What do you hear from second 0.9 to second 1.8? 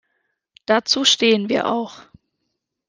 stehen wir